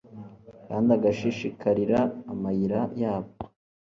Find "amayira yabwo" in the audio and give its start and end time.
2.33-3.33